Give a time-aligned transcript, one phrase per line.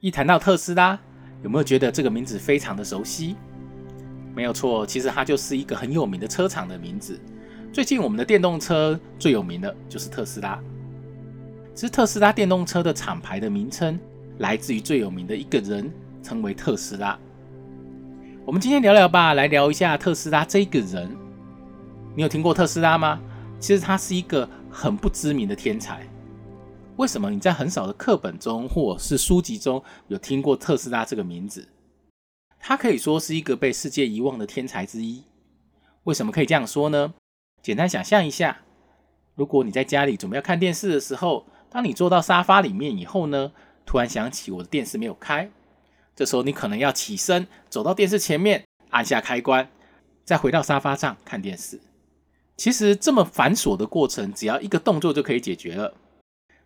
[0.00, 0.98] 一谈到特斯拉，
[1.42, 3.36] 有没有觉得这个名字非常的熟悉？
[4.34, 7.20] 没有错，其实它就是一个很有名的车厂的名字。
[7.70, 10.58] 最近我们的电动车最有名的就是特斯拉。
[11.74, 14.00] 其实特斯拉电动车的厂牌的名称
[14.38, 15.92] 来自于最有名的一个人，
[16.22, 17.18] 称为特斯拉。
[18.46, 21.14] 我们今天聊聊吧，来聊一下特斯拉这一个人。
[22.16, 23.20] 你有听过特斯拉吗？
[23.58, 26.00] 其实他是一个很不知名的天才。
[27.00, 31.66] 为什么你在很少的课本中或是书籍中有听过特斯拉这个名字？
[32.58, 35.24] 他可以说是一个被世界遗忘的天才之一。
[36.04, 37.14] 为什么可以这样说呢？
[37.62, 38.58] 简单想象一下，
[39.34, 43.52] 如果你在家里准备要看电视的时候，当你坐到沙发里面以后呢，
[43.86, 45.50] 突然想起我的电视没有开，
[46.14, 49.70] 这时候你可能要起身走到电视前面，按下开关，
[50.22, 51.80] 再回到沙发上看电视。
[52.58, 55.94] 其实这么繁琐的过程，只要一个动作就可以解决了。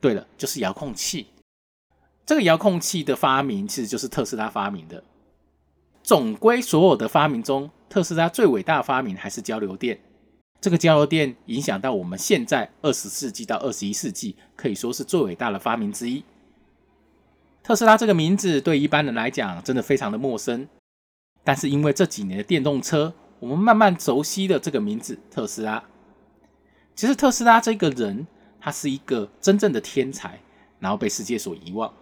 [0.00, 1.26] 对了，就是遥控器。
[2.24, 5.04] 这个遥控器的发明其实就是特斯拉发明的。
[6.02, 10.00] 总归所有的发明中，特斯拉最伟大的发明还是交流电。
[10.60, 16.24] 这个交流电影响到我们现在二十世纪到二十一世纪，可以说是最伟大的发明之一。
[17.62, 20.68] 特斯拉这个名字对一般人来讲真的非常的陌生，
[21.44, 25.84] 但是因为这几年的电动车，我们慢慢熟悉了这个名字——特斯拉。
[26.94, 28.26] 其实特斯拉这个人。
[28.66, 30.40] 他是一个真正的天才，
[30.80, 31.94] 然后被世界所遗忘。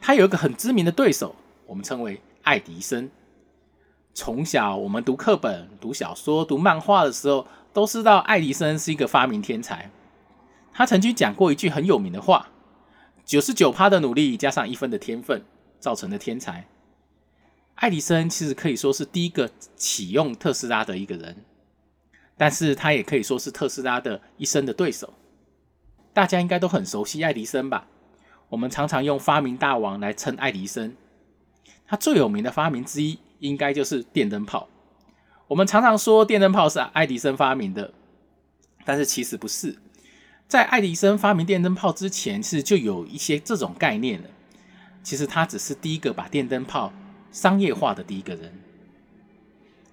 [0.00, 1.34] 他有一个很知名的对手，
[1.66, 3.10] 我们称为爱迪生。
[4.14, 9.90] 从小我们读课本、读小说、读漫画的时候，都知道爱迪生是一个发明天才。
[10.72, 12.50] 他曾经讲过一句很有名的话
[13.26, 15.42] ：“九十九趴的努力加上一分的天分，
[15.80, 16.68] 造成的天才。”
[17.74, 21.44] 爱迪生其实可以说是第一个启用特斯拉的一个人，
[22.36, 25.12] 但是他也可以说是特斯拉的一生的对手。
[26.14, 27.86] 大家应该都很熟悉爱迪生吧？
[28.48, 30.94] 我们常常用发明大王来称爱迪生。
[31.86, 34.68] 他最有名的发明之一，应该就是电灯泡。
[35.48, 37.92] 我们常常说电灯泡是爱迪生发明的，
[38.84, 39.76] 但是其实不是。
[40.46, 44.28] 在爱迪生发明电灯泡之前，是就有一些这种概念了。
[45.02, 46.92] 其实他只是第一个把电灯泡
[47.32, 48.52] 商业化的第一个人。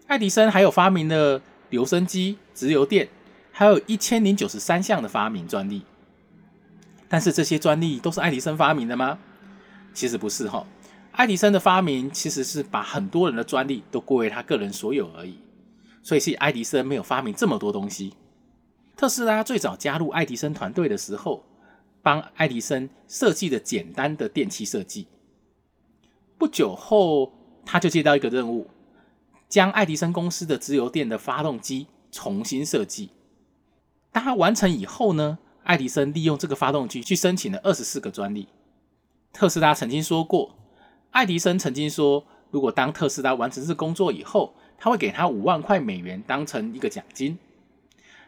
[0.07, 3.09] 爱迪生还有发明了留声机、直流电，
[3.51, 5.83] 还有一千零九十三项的发明专利。
[7.11, 9.19] 但是这些专利都是爱迪生发明的吗？
[9.93, 10.65] 其实不是哈，
[11.11, 15.37] 爱迪生的发明其实是把很多人的专利都归为他个人所有而已，
[16.01, 18.13] 所以是爱迪生没有发明这么多东西。
[18.95, 21.43] 特斯拉最早加入爱迪生团队的时候，
[22.01, 25.07] 帮爱迪生设计的简单的电器设计。
[26.37, 27.33] 不久后，
[27.65, 28.69] 他就接到一个任务，
[29.49, 33.09] 将爱迪生公司的直流电的发动机重新设计。
[34.13, 35.39] 当他完成以后呢？
[35.63, 38.47] 爱迪生利用这个发动机去申请了二十四个专利。
[39.31, 40.55] 特斯拉曾经说过，
[41.11, 47.37] 爱迪生曾经说，如果当特斯拉完成这工作以后，他会给他五万块美元当成一个奖金。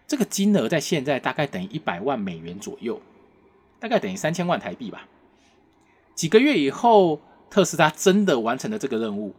[0.07, 3.01] 这个金额在现在大概等于一百万美元左右，
[3.79, 5.07] 大概等于三千万台币吧。
[6.13, 9.33] 几个月以后，特斯拉真的完成了这个任务，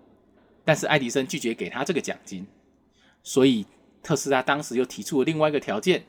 [0.64, 2.46] 但是爱迪生拒绝给他这个奖金，
[3.22, 3.66] 所以
[4.02, 6.04] 特斯拉当时又提出了另外一个条件。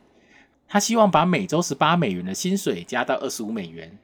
[0.67, 3.97] 他希望把每周十八美元的薪水加到二十五美元，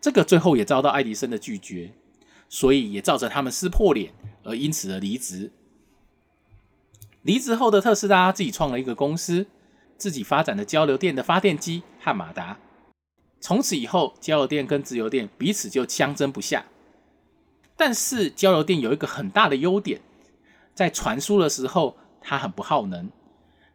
[0.00, 1.92] 这个最后也遭到爱迪生的拒绝，
[2.48, 4.12] 所以也造成他们撕破脸，
[4.44, 5.50] 而因此而离职。
[7.22, 9.46] 离职后的特斯拉自己创了一个公司，
[9.96, 12.58] 自己发展的交流电的发电机和马达。
[13.40, 16.66] 从此以后，交流电跟直流电彼此就相争不下。
[17.76, 20.00] 但是交流电有一个很大的优点，
[20.74, 23.10] 在传输的时候它很不耗能。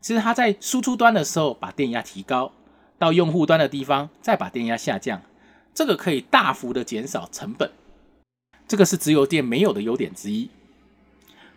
[0.01, 2.51] 其实它在输出端的时候把电压提高，
[2.97, 5.21] 到用户端的地方再把电压下降，
[5.73, 7.71] 这个可以大幅的减少成本。
[8.67, 10.49] 这个是直流电没有的优点之一。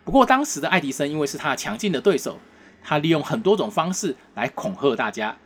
[0.03, 2.37] 不过当时的爱迪生因为是他强劲的对手，
[2.83, 5.37] 他利用很多种方式来恐吓大家，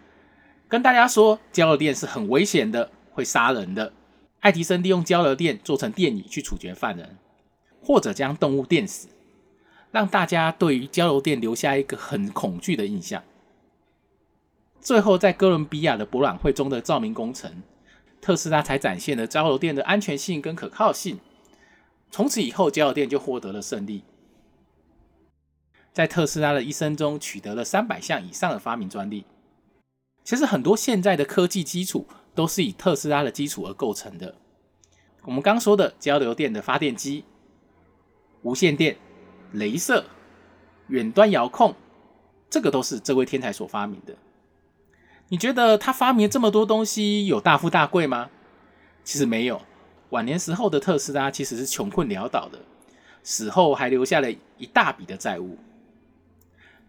[0.68, 3.94] 跟大家说交流电是很危险的，会杀人的。
[4.42, 7.18] 爱迪生利用交流电做成电椅去处决犯人，
[7.82, 9.08] 或者将动物电死。
[9.92, 13.24] 让大家对于交流电留下一个很恐惧的印象。
[14.82, 17.64] 最后，在哥伦比亚的博览会中的照明工程，
[18.22, 21.20] 特斯拉才展现了交流电的安全性跟可靠性。
[22.12, 24.04] 从此以后，交流电就获得了胜利。
[25.92, 29.26] 在特斯拉的一生中，取得了三百项以上的发明专利。
[30.24, 34.36] 其实，很多现在的科技基础都是以特斯拉的基础而构成的。
[35.24, 37.26] 我们刚说的交流电的发电机、
[38.44, 38.96] 无线电。
[39.54, 40.06] 镭射、
[40.88, 41.76] 远端遥控，
[42.50, 44.16] 这个都是这位天才所发明的。
[45.30, 48.30] 你觉得他发明这么多东西有大富大贵吗？
[49.04, 49.62] 其实没有，
[50.10, 52.60] 晚年时候的特斯拉其实是穷困潦倒的，
[53.24, 55.58] 死后还留下了一大笔的债务。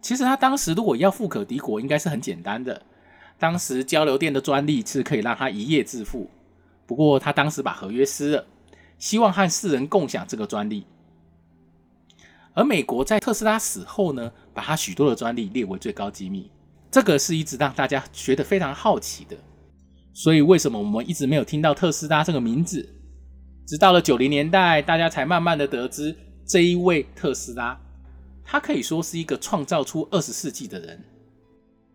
[0.00, 2.82] 其实他当时如果要富可敌国，应该是很简单的。
[3.38, 6.30] 当时交流电的专利是可以让他一夜致富，
[6.86, 8.46] 不过他当时把合约撕了，
[8.98, 10.86] 希望和世人共享这个专利。
[12.54, 16.50] 而美国在特斯拉死后呢，把他许多的专利列为最高机密，
[16.90, 19.36] 这个是一直让大家觉得非常好奇的。
[20.12, 22.96] 所以为什么我们一直没有听到特斯拉这个名字？
[23.66, 27.80] 直到了九零年代，大家才慢慢的得知这一位特斯拉，
[28.44, 31.00] 他可以说是一个创造出二十世纪的人。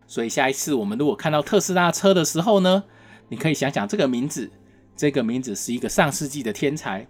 [0.06, 2.84] 所以下一次我们如果看到特斯拉车的时候呢，
[3.28, 4.50] 你可以想想这个名字，
[4.96, 7.06] 这个名字是一个上世纪的天才，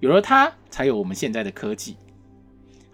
[0.00, 1.96] 有了他，才有我们现在的科技。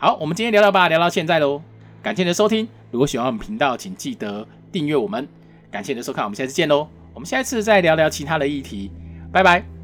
[0.00, 1.60] 好，我们今天聊聊吧，聊到现在喽。
[2.00, 5.26] 感谢你的收听，如果喜欢我们频道，请记得订阅我们。
[5.72, 6.86] 感谢你的收看，我们下次见喽。
[7.12, 8.92] 我们下一次再聊聊其他的议题，
[9.32, 9.77] 拜拜。